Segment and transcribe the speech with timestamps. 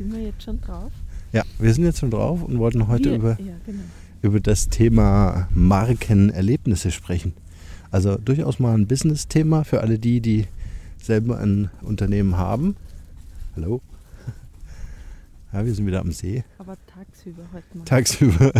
[0.00, 0.90] Sind wir jetzt schon drauf?
[1.30, 3.82] Ja, wir sind jetzt schon drauf und wollten heute Wir- über, Ja, genau.
[4.22, 7.34] über das Thema Markenerlebnisse sprechen.
[7.90, 10.46] Also durchaus mal ein Business-Thema für alle die, die
[11.02, 12.76] selber ein Unternehmen haben.
[13.56, 13.82] Hallo.
[15.52, 16.44] Ja, wir sind wieder am See.
[16.56, 17.84] Aber tagsüber heute mal.
[17.84, 18.52] Tagsüber.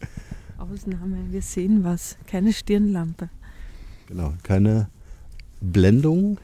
[0.56, 2.16] Ausnahme, wir sehen was.
[2.26, 3.28] Keine Stirnlampe.
[4.06, 4.88] Genau, keine
[5.60, 6.38] Blendung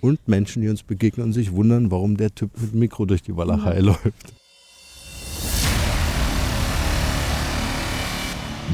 [0.00, 3.36] und Menschen, die uns begegnen und sich wundern, warum der Typ mit Mikro durch die
[3.36, 4.32] Walachei läuft.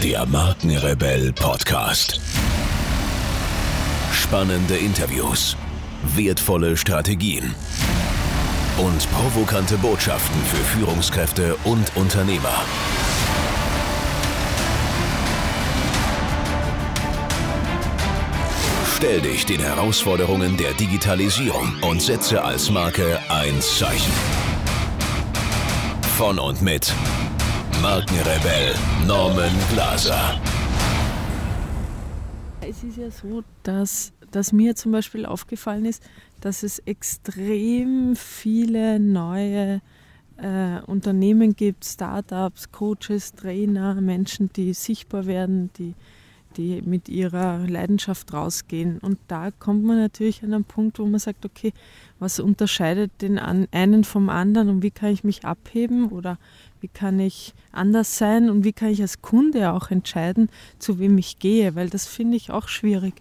[0.03, 2.21] Der Markenrebell Podcast.
[4.13, 5.57] Spannende Interviews,
[6.17, 7.55] wertvolle Strategien
[8.79, 12.65] und provokante Botschaften für Führungskräfte und Unternehmer.
[19.05, 24.13] Stell dich den Herausforderungen der Digitalisierung und setze als Marke ein Zeichen.
[26.17, 26.95] Von und mit
[27.83, 28.73] Markenrebell
[29.05, 30.41] Norman Glaser.
[32.61, 36.05] Es ist ja so, dass, dass mir zum Beispiel aufgefallen ist,
[36.41, 39.83] dass es extrem viele neue
[40.37, 45.97] äh, Unternehmen gibt, Startups, Coaches, Trainer, Menschen, die sichtbar werden, die,
[46.57, 48.99] die mit ihrer Leidenschaft rausgehen.
[48.99, 51.73] Und da kommt man natürlich an einen Punkt, wo man sagt, okay,
[52.19, 56.39] was unterscheidet den einen vom anderen und wie kann ich mich abheben oder
[56.81, 61.19] wie kann ich anders sein und wie kann ich als Kunde auch entscheiden, zu wem
[61.19, 63.15] ich gehe, weil das finde ich auch schwierig,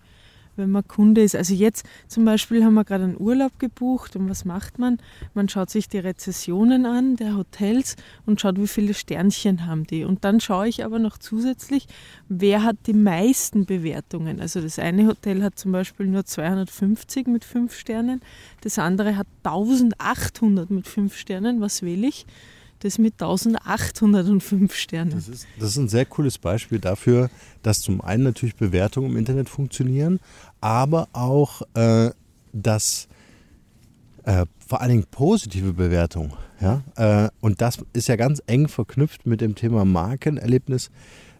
[0.55, 1.35] wenn man Kunde ist.
[1.35, 4.97] Also jetzt zum Beispiel haben wir gerade einen Urlaub gebucht und was macht man?
[5.33, 10.03] Man schaut sich die Rezessionen an der Hotels und schaut, wie viele Sternchen haben die.
[10.03, 11.87] Und dann schaue ich aber noch zusätzlich,
[12.29, 14.39] wer hat die meisten Bewertungen.
[14.39, 18.21] Also das eine Hotel hat zum Beispiel nur 250 mit fünf Sternen,
[18.61, 21.61] das andere hat 1800 mit fünf Sternen.
[21.61, 22.25] Was wähle ich?
[22.81, 25.11] Das mit 1805 Sternen.
[25.11, 27.29] Das ist, das ist ein sehr cooles Beispiel dafür,
[27.61, 30.19] dass zum einen natürlich Bewertungen im Internet funktionieren,
[30.61, 32.09] aber auch, äh,
[32.53, 33.07] dass
[34.23, 36.33] äh, vor allen Dingen positive Bewertungen.
[36.59, 36.81] Ja?
[36.95, 40.89] Äh, und das ist ja ganz eng verknüpft mit dem Thema Markenerlebnis,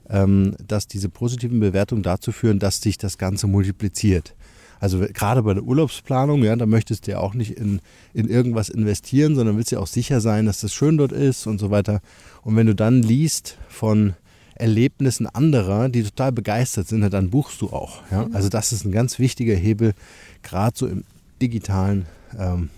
[0.10, 4.36] ähm, dass diese positiven Bewertungen dazu führen, dass sich das Ganze multipliziert.
[4.82, 7.82] Also gerade bei der Urlaubsplanung, ja, da möchtest du ja auch nicht in,
[8.16, 11.60] in irgendwas investieren, sondern willst ja auch sicher sein, dass das schön dort ist und
[11.60, 12.02] so weiter.
[12.42, 14.16] Und wenn du dann liest von
[14.56, 18.02] Erlebnissen anderer, die total begeistert sind, dann buchst du auch.
[18.10, 18.28] Ja?
[18.34, 19.94] Also das ist ein ganz wichtiger Hebel,
[20.42, 21.04] gerade so im
[21.40, 22.72] digitalen, ähm,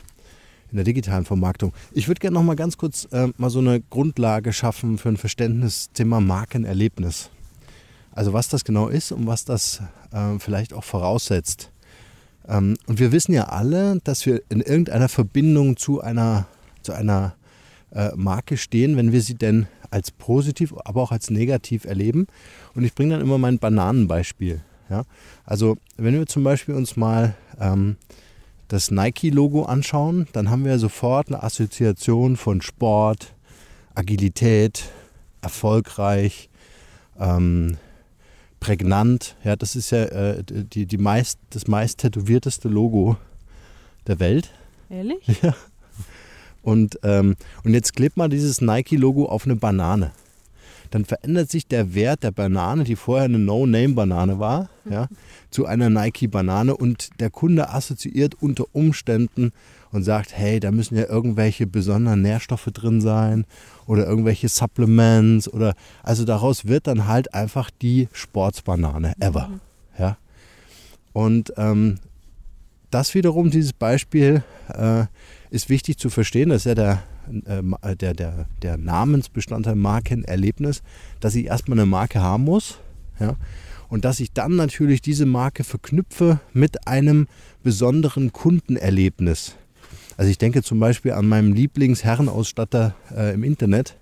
[0.72, 1.72] in der digitalen Vermarktung.
[1.94, 5.18] Ich würde gerne noch mal ganz kurz äh, mal so eine Grundlage schaffen für ein
[5.18, 7.30] Verständnis Thema Markenerlebnis.
[8.12, 9.82] Also was das genau ist und was das
[10.12, 11.70] äh, vielleicht auch voraussetzt.
[12.48, 16.48] Ähm, und wir wissen ja alle, dass wir in irgendeiner Verbindung zu einer,
[16.82, 17.36] zu einer
[17.92, 22.28] äh, Marke stehen, wenn wir sie denn als positiv, aber auch als negativ erleben.
[22.76, 24.62] Und ich bringe dann immer mein Bananenbeispiel.
[24.90, 25.04] Ja?
[25.46, 27.98] Also wenn wir zum Beispiel uns mal ähm,
[28.68, 33.34] das Nike-Logo anschauen, dann haben wir sofort eine Assoziation von Sport,
[33.94, 34.86] Agilität,
[35.42, 36.50] erfolgreich,
[37.20, 37.78] ähm,
[38.64, 39.36] prägnant.
[39.44, 43.18] Ja, das ist ja äh, die, die meist, das meist tätowierteste Logo
[44.08, 44.52] der Welt.
[44.90, 45.22] Ehrlich?
[46.62, 47.36] Und, ähm,
[47.66, 50.12] und jetzt klebt mal dieses Nike-Logo auf eine Banane.
[50.92, 55.10] Dann verändert sich der Wert der Banane, die vorher eine No-Name-Banane war, ja,
[55.52, 59.52] zu einer Nike-Banane und der Kunde assoziiert unter Umständen
[59.92, 63.46] und sagt, hey, da müssen ja irgendwelche besonderen Nährstoffe drin sein
[63.86, 65.74] oder irgendwelche Supplements oder
[66.04, 69.50] also daraus wird dann halt einfach die Sportsbanane ever.
[69.98, 70.18] Ja.
[71.14, 72.00] Und ähm,
[72.90, 75.06] das wiederum, dieses Beispiel, äh,
[75.50, 76.50] ist wichtig zu verstehen.
[76.50, 77.04] Das ist ja der,
[77.46, 80.82] äh, der, der, der Namensbestandteil Markenerlebnis,
[81.20, 82.80] dass ich erstmal eine Marke haben muss.
[83.20, 83.36] Ja?
[83.90, 87.28] Und dass ich dann natürlich diese Marke verknüpfe mit einem
[87.62, 89.56] besonderen Kundenerlebnis.
[90.18, 93.98] Also ich denke zum Beispiel an meinen Lieblingsherrenausstatter äh, im Internet,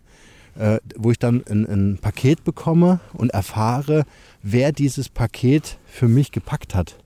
[0.57, 4.03] äh, wo ich dann ein, ein Paket bekomme und erfahre,
[4.43, 6.97] wer dieses Paket für mich gepackt hat.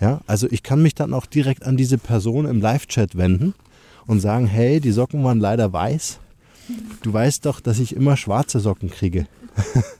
[0.00, 3.54] Ja, also ich kann mich dann auch direkt an diese Person im Live-Chat wenden
[4.06, 6.18] und sagen, hey, die Socken waren leider weiß.
[7.02, 9.26] Du weißt doch, dass ich immer schwarze Socken kriege.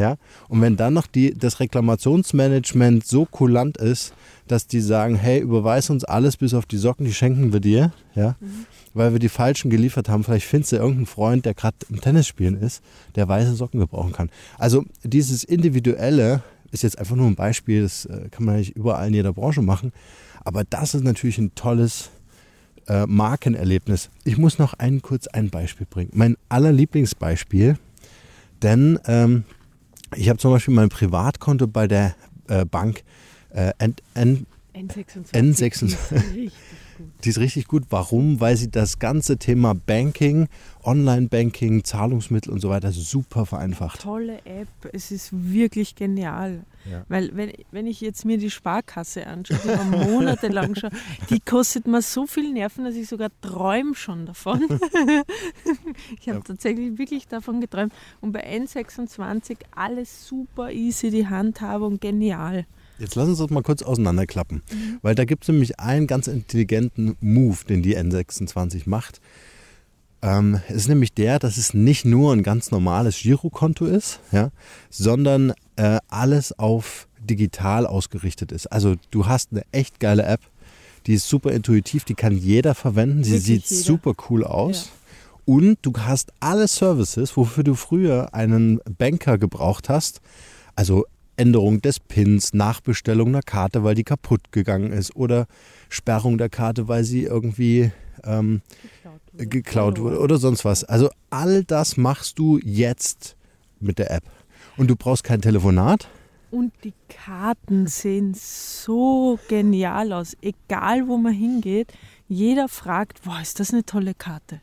[0.00, 0.16] ja,
[0.48, 4.14] und wenn dann noch die, das Reklamationsmanagement so kulant ist,
[4.48, 7.92] dass die sagen, hey, überweis uns alles bis auf die Socken, die schenken wir dir,
[8.14, 8.34] ja,
[8.94, 10.24] weil wir die falschen geliefert haben.
[10.24, 12.82] Vielleicht findest du irgendeinen Freund, der gerade im Tennisspielen ist,
[13.14, 14.30] der weiße Socken gebrauchen kann.
[14.58, 16.42] Also dieses Individuelle
[16.72, 19.60] ist jetzt einfach nur ein Beispiel, das äh, kann man nicht überall in jeder Branche
[19.60, 19.92] machen.
[20.44, 22.08] Aber das ist natürlich ein tolles
[22.88, 24.08] äh, Markenerlebnis.
[24.24, 26.10] Ich muss noch ein, kurz ein Beispiel bringen.
[26.14, 27.76] Mein allerlieblingsbeispiel,
[28.62, 29.44] denn ähm,
[30.16, 32.14] ich habe zum Beispiel mein Privatkonto bei der
[32.48, 33.02] äh, Bank
[33.50, 35.32] äh, N, N, N26.
[35.32, 36.50] N26.
[37.24, 37.84] Die ist richtig gut.
[37.90, 38.40] Warum?
[38.40, 40.48] Weil sie das ganze Thema Banking,
[40.84, 44.00] Online-Banking, Zahlungsmittel und so weiter super vereinfacht.
[44.02, 46.64] Tolle App, es ist wirklich genial.
[46.90, 47.04] Ja.
[47.08, 50.90] Weil wenn, wenn ich jetzt mir die Sparkasse anschaue, die war monatelang schon,
[51.28, 54.62] die kostet mir so viel Nerven, dass ich sogar träume schon davon.
[56.20, 56.44] ich habe Ja.
[56.44, 57.92] tatsächlich wirklich davon geträumt.
[58.20, 62.66] Und bei N26 alles super easy, die Handhabung genial.
[63.00, 64.62] Jetzt lass uns das mal kurz auseinanderklappen,
[65.00, 69.20] weil da gibt es nämlich einen ganz intelligenten Move, den die N26 macht.
[70.22, 74.50] Ähm, es ist nämlich der, dass es nicht nur ein ganz normales Girokonto ist, ja,
[74.90, 78.66] sondern äh, alles auf digital ausgerichtet ist.
[78.66, 80.40] Also du hast eine echt geile App,
[81.06, 83.82] die ist super intuitiv, die kann jeder verwenden, sie sieht jeder.
[83.82, 84.90] super cool aus.
[85.46, 90.20] Und du hast alle Services, wofür du früher einen Banker gebraucht hast,
[90.76, 91.06] also
[91.40, 95.46] Änderung des Pins, Nachbestellung einer Karte, weil die kaputt gegangen ist oder
[95.88, 97.92] Sperrung der Karte, weil sie irgendwie
[98.24, 98.60] ähm,
[99.36, 100.84] geklaut wurde oder sonst was.
[100.84, 103.36] Also all das machst du jetzt
[103.80, 104.24] mit der App.
[104.76, 106.08] Und du brauchst kein Telefonat.
[106.50, 110.36] Und die Karten sehen so genial aus.
[110.42, 111.92] Egal wo man hingeht,
[112.28, 114.60] jeder fragt, wow, ist das eine tolle Karte.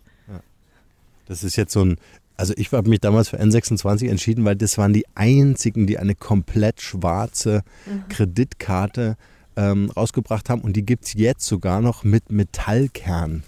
[1.28, 1.98] Das ist jetzt so ein,
[2.38, 6.16] also ich habe mich damals für N26 entschieden, weil das waren die einzigen, die eine
[6.16, 7.64] komplett schwarze
[8.10, 9.16] Kreditkarte
[9.56, 13.44] ähm, rausgebracht haben und die gibt es jetzt sogar noch mit Metallkern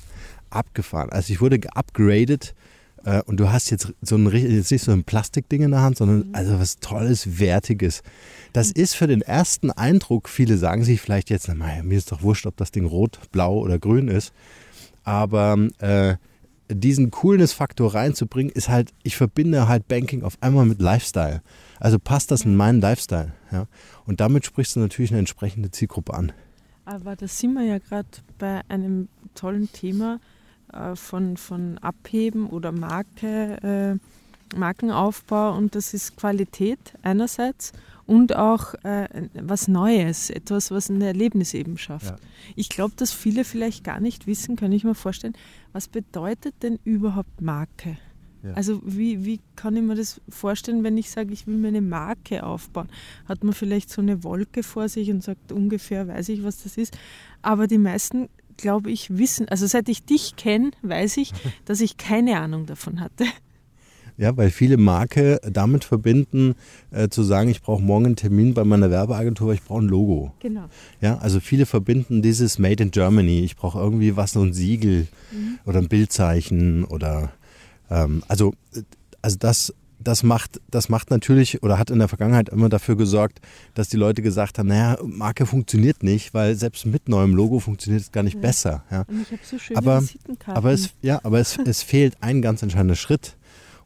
[0.50, 1.10] abgefahren.
[1.12, 2.56] Also ich wurde geupgradet
[3.06, 5.82] äh, und du hast jetzt so ein richtig- jetzt nicht so ein Plastikding in der
[5.82, 8.02] Hand, sondern also was Tolles, Wertiges.
[8.54, 12.24] Das ist für den ersten Eindruck, viele sagen sich vielleicht jetzt, na, mir ist doch
[12.24, 14.34] wurscht, ob das Ding rot, blau oder grün ist.
[15.04, 16.16] Aber äh,
[16.70, 21.42] diesen Coolness-Faktor reinzubringen, ist halt, ich verbinde halt Banking auf einmal mit Lifestyle.
[21.80, 23.34] Also passt das in meinen Lifestyle.
[23.52, 23.66] Ja?
[24.06, 26.32] Und damit sprichst du natürlich eine entsprechende Zielgruppe an.
[26.86, 28.08] Aber da sind wir ja gerade
[28.38, 30.20] bei einem tollen Thema
[30.74, 37.74] äh, von, von Abheben oder Marke, äh, Markenaufbau und das ist Qualität einerseits
[38.10, 42.10] und auch äh, was Neues, etwas, was ein Erlebnis eben schafft.
[42.10, 42.16] Ja.
[42.56, 45.36] Ich glaube, dass viele vielleicht gar nicht wissen, kann ich mir vorstellen,
[45.74, 47.98] was bedeutet denn überhaupt Marke?
[48.42, 48.54] Ja.
[48.54, 51.82] Also wie, wie kann ich mir das vorstellen, wenn ich sage, ich will mir eine
[51.82, 52.90] Marke aufbauen?
[53.26, 56.78] Hat man vielleicht so eine Wolke vor sich und sagt, ungefähr weiß ich, was das
[56.78, 56.98] ist.
[57.44, 58.28] Aber die meisten,
[58.58, 61.32] glaube ich, wissen, also seit ich dich kenne, weiß ich,
[61.66, 63.26] dass ich keine Ahnung davon hatte.
[64.20, 66.56] Ja, weil viele Marke damit verbinden,
[66.92, 69.88] äh, zu sagen, ich brauche morgen einen Termin bei meiner Werbeagentur, weil ich brauche ein
[69.88, 70.34] Logo.
[70.42, 70.66] Genau.
[71.00, 73.40] Ja, also viele verbinden dieses Made in Germany.
[73.46, 75.08] Ich brauche irgendwie was, so ein Siegel
[75.66, 77.32] oder ein Bildzeichen oder
[77.90, 78.54] ähm, also,
[79.22, 83.40] also das, das macht, das macht natürlich oder hat in der Vergangenheit immer dafür gesorgt,
[83.74, 88.02] dass die Leute gesagt haben, naja, Marke funktioniert nicht, weil selbst mit neuem Logo funktioniert
[88.02, 88.42] es gar nicht Ja.
[88.42, 88.84] besser.
[88.92, 89.02] Ja.
[89.08, 90.04] Und ich habe so schöne Aber-.
[90.46, 93.38] Aber es, ja, aber es, es fehlt ein ganz entscheidender Schritt.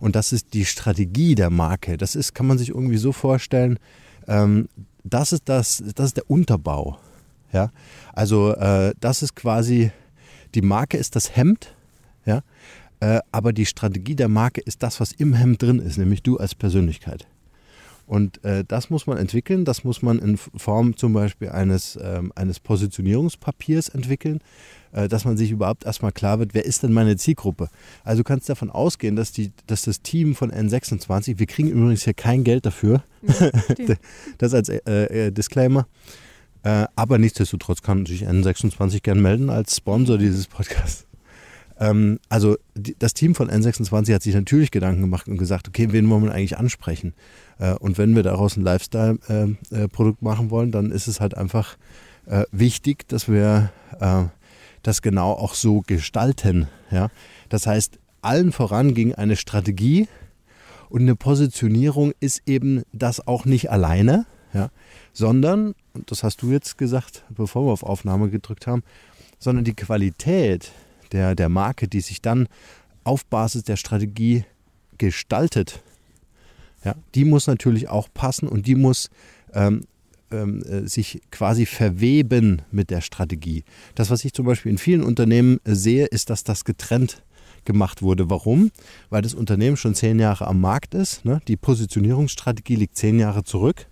[0.04, 1.96] Und das ist die Strategie der Marke.
[1.96, 3.80] Das ist, kann man sich irgendwie so vorstellen,
[4.28, 4.68] ähm,
[5.06, 6.98] das, ist das, das ist der Unterbau.
[7.54, 7.72] Ja?
[8.12, 9.92] Also äh, das ist quasi,
[10.56, 11.74] die Marke ist das Hemd,
[12.26, 12.42] ja?
[13.00, 16.36] äh, aber die Strategie der Marke ist das, was im Hemd drin ist, nämlich du
[16.36, 17.26] als Persönlichkeit.
[18.06, 22.34] Und äh, das muss man entwickeln, das muss man in Form zum Beispiel eines, ähm,
[22.36, 24.42] eines Positionierungspapiers entwickeln,
[24.92, 27.70] äh, dass man sich überhaupt erstmal klar wird, wer ist denn meine Zielgruppe?
[28.04, 32.04] Also du kannst davon ausgehen, dass, die, dass das Team von N26, wir kriegen übrigens
[32.04, 33.04] hier kein Geld dafür,
[33.72, 33.98] stimmt.
[34.38, 34.80] das als äh,
[35.28, 35.88] äh, Disclaimer,
[36.64, 41.08] äh, aber nichtsdestotrotz kann sich N26 gern melden als Sponsor dieses Podcasts.
[41.84, 45.88] Ähm, also die, das Team von N26 hat sich natürlich Gedanken gemacht und gesagt, okay,
[45.92, 47.14] wen wollen wir eigentlich ansprechen?
[47.60, 51.78] Äh, und wenn wir daraus ein Lifestyle-Produkt machen wollen, dann ist es halt einfach
[52.26, 54.24] äh, wichtig, dass wir äh,
[54.82, 56.68] das genau auch so gestalten.
[56.90, 57.10] Ja?
[57.50, 60.08] Das heißt, allen voran ging eine Strategie
[60.90, 64.70] und eine Positionierung ist eben das auch nicht alleine, ja?
[65.12, 65.76] sondern,
[66.06, 68.84] das hast du jetzt gesagt, bevor wir auf Aufnahme gedrückt haben,
[69.38, 70.72] sondern die Qualität
[71.14, 72.48] der, der Marke, die sich dann
[73.04, 74.46] auf Basis der Strategie
[74.98, 75.82] gestaltet,
[76.84, 79.10] ja, die muss natürlich auch passen und die muss
[79.54, 79.86] ähm,
[80.32, 83.64] ähm, äh, sich quasi verweben mit der Strategie.
[83.96, 87.24] Das, was ich zum Beispiel in vielen Unternehmen äh, sehe, ist, dass das getrennt
[87.66, 88.30] gemacht wurde.
[88.30, 88.72] Warum?
[89.10, 91.24] Weil das Unternehmen schon zehn Jahre am Markt ist.
[91.24, 91.40] Ne?
[91.48, 93.88] Die Positionierungsstrategie liegt zehn Jahre zurück.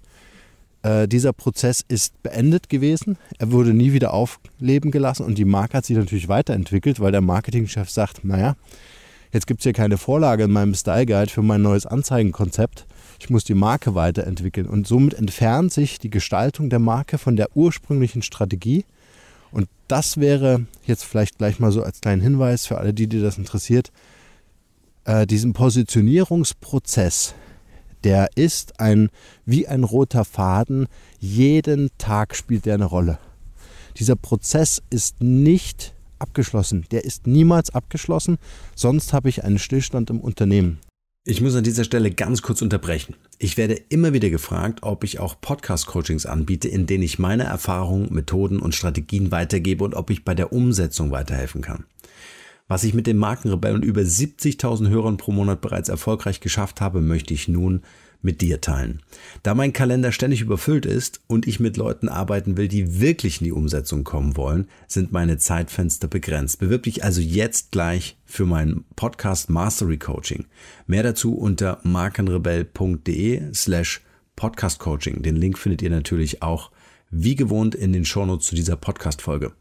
[0.83, 3.17] Äh, dieser Prozess ist beendet gewesen.
[3.37, 7.21] Er wurde nie wieder aufleben gelassen und die Marke hat sich natürlich weiterentwickelt, weil der
[7.21, 8.55] Marketingchef sagt, naja,
[9.31, 12.85] jetzt gibt es hier keine Vorlage in meinem Style Guide für mein neues Anzeigenkonzept.
[13.19, 14.65] Ich muss die Marke weiterentwickeln.
[14.65, 18.83] Und somit entfernt sich die Gestaltung der Marke von der ursprünglichen Strategie.
[19.51, 23.21] Und das wäre jetzt vielleicht gleich mal so als kleinen Hinweis für alle, die, die
[23.21, 23.91] das interessiert,
[25.05, 27.35] äh, diesen Positionierungsprozess,
[28.03, 29.09] der ist ein
[29.45, 30.87] wie ein roter Faden.
[31.19, 33.19] Jeden Tag spielt der eine Rolle.
[33.97, 36.85] Dieser Prozess ist nicht abgeschlossen.
[36.91, 38.37] Der ist niemals abgeschlossen,
[38.75, 40.79] sonst habe ich einen Stillstand im Unternehmen.
[41.23, 43.13] Ich muss an dieser Stelle ganz kurz unterbrechen.
[43.37, 48.11] Ich werde immer wieder gefragt, ob ich auch Podcast-Coachings anbiete, in denen ich meine Erfahrungen,
[48.11, 51.85] Methoden und Strategien weitergebe und ob ich bei der Umsetzung weiterhelfen kann.
[52.71, 57.33] Was ich mit dem Markenrebellen über 70.000 Hörern pro Monat bereits erfolgreich geschafft habe, möchte
[57.33, 57.81] ich nun
[58.21, 59.01] mit dir teilen.
[59.43, 63.43] Da mein Kalender ständig überfüllt ist und ich mit Leuten arbeiten will, die wirklich in
[63.43, 66.59] die Umsetzung kommen wollen, sind meine Zeitfenster begrenzt.
[66.59, 70.45] Bewirb dich also jetzt gleich für mein Podcast Mastery Coaching.
[70.87, 73.99] Mehr dazu unter markenrebell.de slash
[74.37, 75.23] Podcast Coaching.
[75.23, 76.70] Den Link findet ihr natürlich auch
[77.11, 79.51] wie gewohnt in den Shownotes zu dieser Podcast-Folge.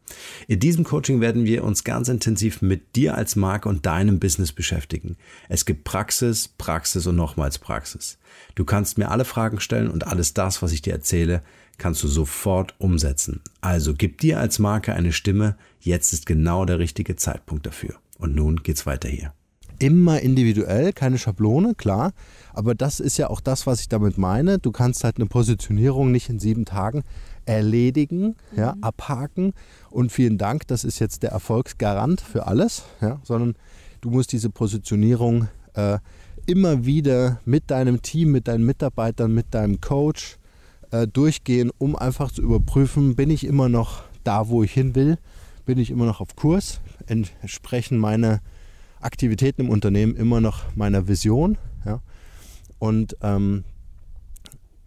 [0.46, 4.52] In diesem Coaching werden wir uns ganz intensiv mit dir als Marke und deinem Business
[4.52, 5.16] beschäftigen.
[5.48, 8.18] Es gibt Praxis, Praxis und nochmals Praxis.
[8.54, 11.42] Du kannst mir alle Fragen stellen und alles das, was ich dir erzähle,
[11.76, 13.40] kannst du sofort umsetzen.
[13.60, 15.56] Also gib dir als Marke eine Stimme.
[15.80, 17.96] Jetzt ist genau der richtige Zeitpunkt dafür.
[18.18, 19.32] Und nun geht's weiter hier
[19.80, 22.12] immer individuell, keine Schablone, klar.
[22.52, 24.58] Aber das ist ja auch das, was ich damit meine.
[24.58, 27.02] Du kannst halt eine Positionierung nicht in sieben Tagen
[27.50, 28.84] erledigen, ja, mhm.
[28.84, 29.52] abhaken
[29.90, 33.56] und vielen Dank, das ist jetzt der Erfolgsgarant für alles, ja, sondern
[34.00, 35.98] du musst diese Positionierung äh,
[36.46, 40.38] immer wieder mit deinem Team, mit deinen Mitarbeitern, mit deinem Coach
[40.92, 45.18] äh, durchgehen, um einfach zu überprüfen, bin ich immer noch da, wo ich hin will,
[45.66, 48.40] bin ich immer noch auf Kurs, entsprechen meine
[49.00, 51.58] Aktivitäten im Unternehmen immer noch meiner Vision.
[51.84, 52.00] Ja?
[52.78, 53.64] Und ähm,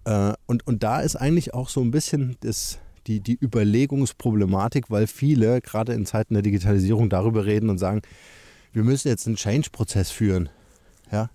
[0.06, 5.08] äh, und, und da ist eigentlich auch so ein bisschen das, die, die Überlegungsproblematik, weil
[5.08, 8.02] viele gerade in Zeiten der Digitalisierung darüber reden und sagen,
[8.72, 10.50] wir müssen jetzt einen Change-Prozess führen.
[11.12, 11.30] Ja?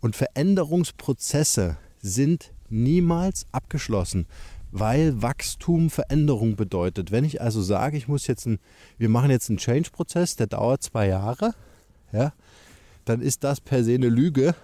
[0.00, 4.26] Und Veränderungsprozesse sind niemals abgeschlossen,
[4.72, 7.12] weil Wachstum Veränderung bedeutet.
[7.12, 8.58] Wenn ich also sage, ich muss jetzt ein,
[8.98, 11.54] wir machen jetzt einen Change-Prozess, der dauert zwei Jahre,
[12.12, 12.32] ja,
[13.06, 14.54] dann ist das per se eine Lüge,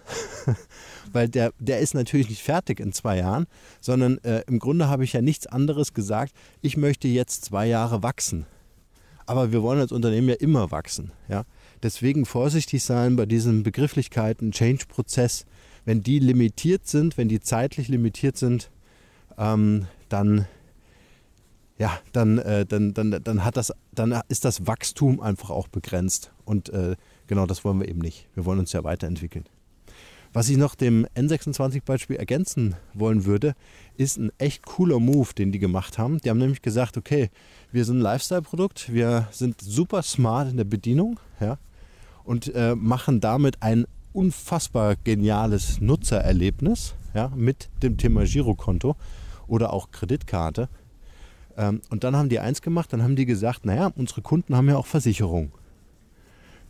[1.13, 3.47] weil der, der ist natürlich nicht fertig in zwei Jahren,
[3.81, 8.03] sondern äh, im Grunde habe ich ja nichts anderes gesagt, ich möchte jetzt zwei Jahre
[8.03, 8.47] wachsen.
[9.25, 11.13] Aber wir wollen als Unternehmen ja immer wachsen.
[11.29, 11.45] Ja?
[11.83, 15.47] Deswegen vorsichtig sein bei diesen Begrifflichkeiten, Change-Prozess.
[15.85, 18.71] Wenn die limitiert sind, wenn die zeitlich limitiert sind,
[19.39, 20.47] ähm, dann,
[21.79, 26.33] ja, dann, äh, dann, dann, dann, hat das, dann ist das Wachstum einfach auch begrenzt.
[26.45, 26.97] Und äh,
[27.33, 28.29] genau das wollen wir eben nicht.
[28.35, 29.47] Wir wollen uns ja weiterentwickeln.
[30.35, 33.55] Was ich noch dem N26-Beispiel ergänzen wollen würde,
[33.97, 36.19] ist ein echt cooler Move, den die gemacht haben.
[36.19, 37.31] Die haben nämlich gesagt, okay,
[37.71, 41.57] wir sind ein Lifestyle-Produkt, wir sind super smart in der Bedienung ja,
[42.25, 48.95] und äh, machen damit ein unfassbar geniales Nutzererlebnis ja, mit dem Thema Girokonto
[49.47, 50.69] oder auch Kreditkarte.
[51.57, 54.69] Ähm, und dann haben die eins gemacht, dann haben die gesagt, naja, unsere Kunden haben
[54.69, 55.53] ja auch Versicherung.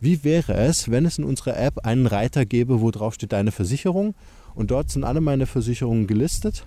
[0.03, 3.53] Wie wäre es, wenn es in unserer App einen Reiter gäbe, wo drauf steht deine
[3.53, 4.15] Versicherung
[4.53, 6.65] und dort sind alle meine Versicherungen gelistet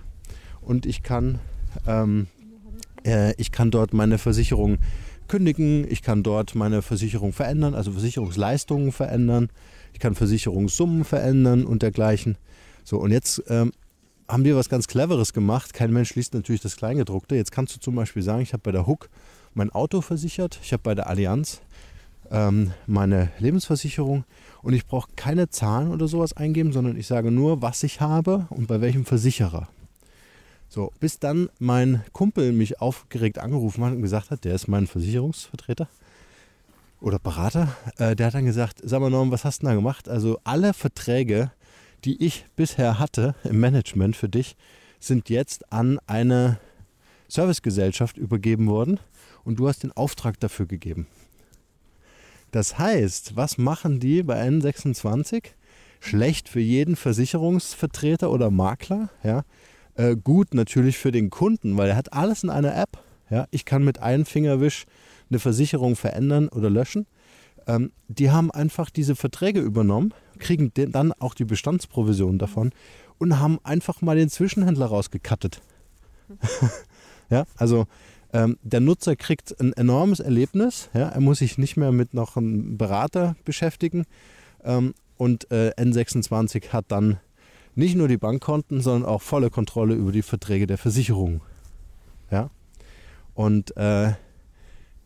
[0.59, 1.37] und ich kann,
[1.85, 2.25] ähm,
[3.05, 4.79] äh, ich kann dort meine Versicherung
[5.27, 9.49] kündigen, ich kann dort meine Versicherung verändern, also Versicherungsleistungen verändern,
[9.93, 12.39] ich kann Versicherungssummen verändern und dergleichen.
[12.83, 13.71] So, und jetzt ähm,
[14.27, 15.75] haben wir was ganz Cleveres gemacht.
[15.75, 17.35] Kein Mensch liest natürlich das Kleingedruckte.
[17.35, 19.11] Jetzt kannst du zum Beispiel sagen, ich habe bei der Hook
[19.53, 21.61] mein Auto versichert, ich habe bei der Allianz
[22.31, 24.25] ähm, meine Lebensversicherung
[24.61, 28.47] und ich brauche keine Zahlen oder sowas eingeben, sondern ich sage nur, was ich habe
[28.49, 29.67] und bei welchem Versicherer.
[30.69, 34.87] So, bis dann mein Kumpel mich aufgeregt angerufen hat und gesagt hat, der ist mein
[34.87, 35.87] Versicherungsvertreter
[36.99, 40.09] oder Berater, äh, der hat dann gesagt, sag mal Norm, was hast du da gemacht?
[40.09, 41.51] Also alle Verträge,
[42.03, 44.57] die ich bisher hatte im Management für dich,
[44.99, 46.59] sind jetzt an eine
[47.27, 48.99] Servicegesellschaft übergeben worden
[49.43, 51.07] und du hast den Auftrag dafür gegeben.
[52.51, 55.43] Das heißt, was machen die bei N26?
[55.99, 59.43] Schlecht für jeden Versicherungsvertreter oder Makler, ja.
[59.95, 62.99] Äh, gut natürlich für den Kunden, weil er hat alles in einer App.
[63.31, 63.47] Ja.
[63.49, 64.85] Ich kann mit einem Fingerwisch
[65.29, 67.07] eine Versicherung verändern oder löschen.
[67.65, 72.71] Ähm, die haben einfach diese Verträge übernommen, kriegen dann auch die Bestandsprovision davon
[73.17, 75.61] und haben einfach mal den Zwischenhändler rausgekattet.
[77.29, 77.87] ja, also
[78.33, 80.89] ähm, der Nutzer kriegt ein enormes Erlebnis.
[80.93, 84.05] Ja, er muss sich nicht mehr mit noch einem Berater beschäftigen.
[84.63, 87.19] Ähm, und äh, N26 hat dann
[87.75, 91.41] nicht nur die Bankkonten, sondern auch volle Kontrolle über die Verträge der Versicherung.
[92.31, 92.49] Ja?
[93.33, 94.13] Und äh,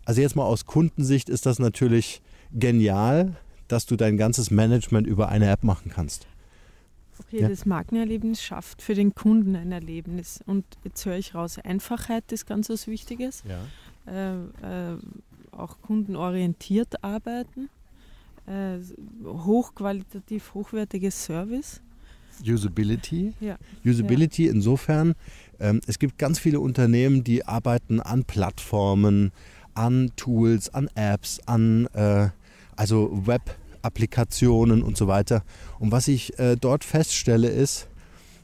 [0.06, 2.22] also jetzt mal aus Kundensicht ist das natürlich
[2.54, 3.36] genial,
[3.68, 6.28] dass du dein ganzes Management über eine App machen kannst.
[7.28, 7.50] Okay, ja.
[7.50, 10.40] das Markenerlebnis schafft für den Kunden ein Erlebnis.
[10.46, 13.44] Und jetzt höre ich raus, Einfachheit ist ganz was Wichtiges.
[13.48, 13.62] Ja.
[14.12, 14.98] Äh, äh,
[15.52, 17.70] auch kundenorientiert arbeiten.
[18.48, 18.80] Äh,
[19.26, 21.82] hochqualitativ hochwertiges Service.
[22.46, 23.34] Usability.
[23.40, 23.58] Ja.
[23.86, 24.52] Usability ja.
[24.52, 25.14] insofern,
[25.60, 29.32] ähm, es gibt ganz viele Unternehmen, die arbeiten an Plattformen,
[29.74, 32.30] an Tools, an Apps, an äh,
[32.76, 33.28] also
[33.82, 35.44] Web-Applikationen und so weiter.
[35.80, 37.88] Und was ich äh, dort feststelle ist,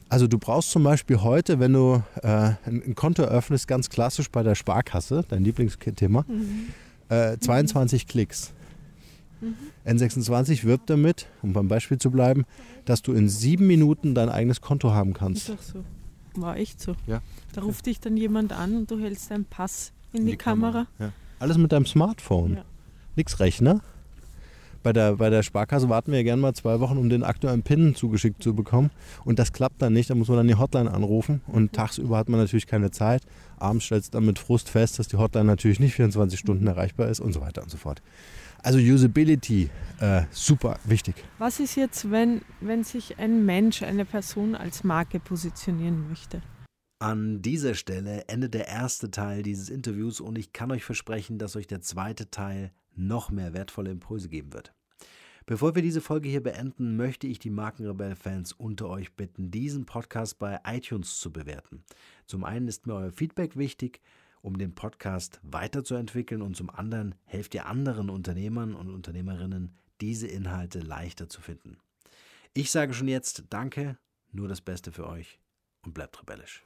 [0.08, 4.42] also du brauchst zum Beispiel heute, wenn du äh, ein, Konto öffnest, ganz klassisch bei
[4.42, 6.68] der Sparkasse, dein Lieblingsthema, mhm.
[7.40, 8.08] 22 mhm.
[8.08, 8.52] Klicks.
[9.40, 9.54] Mhm.
[9.86, 12.44] N26 wirbt damit, um beim Beispiel zu bleiben,
[12.84, 15.48] dass du in sieben Minuten dein eigenes Konto haben kannst.
[15.48, 15.84] Ist doch so.
[16.34, 16.94] War echt so.
[17.06, 17.20] Ja.
[17.52, 20.38] Da ruft dich dann jemand an und du hältst deinen Pass in, in die, die,
[20.38, 20.86] Kamera.
[20.86, 20.88] Kamera.
[20.98, 21.12] Ja.
[21.38, 22.56] Alles mit deinem Smartphone.
[22.56, 22.64] Ja.
[23.16, 23.80] Nix Rechner.
[24.82, 27.62] Bei der, bei der Sparkasse warten wir ja gerne mal zwei Wochen, um den aktuellen
[27.62, 28.90] PIN zugeschickt zu bekommen.
[29.24, 30.10] Und das klappt dann nicht.
[30.10, 31.40] Da muss man dann die Hotline anrufen.
[31.46, 31.72] Und mhm.
[31.72, 33.22] tagsüber hat man natürlich keine Zeit.
[33.58, 37.08] Abends stellst du dann mit Frust fest, dass die Hotline natürlich nicht 24 Stunden erreichbar
[37.08, 38.02] ist und so weiter und so fort.
[38.62, 39.70] Also Usability,
[40.00, 41.14] äh, super wichtig.
[41.38, 46.42] Was ist jetzt, wenn, wenn sich ein Mensch, eine Person als Marke positionieren möchte?
[47.00, 51.54] An dieser Stelle endet der erste Teil dieses Interviews und ich kann euch versprechen, dass
[51.54, 54.74] euch der zweite Teil noch mehr wertvolle Impulse geben wird.
[55.46, 60.38] Bevor wir diese Folge hier beenden, möchte ich die Markenrebell-Fans unter euch bitten, diesen Podcast
[60.38, 61.84] bei iTunes zu bewerten.
[62.26, 64.02] Zum einen ist mir euer Feedback wichtig,
[64.42, 70.80] um den Podcast weiterzuentwickeln und zum anderen helft ihr anderen Unternehmern und Unternehmerinnen, diese Inhalte
[70.80, 71.78] leichter zu finden.
[72.52, 73.96] Ich sage schon jetzt Danke,
[74.32, 75.38] nur das Beste für euch
[75.82, 76.62] und bleibt rebellisch.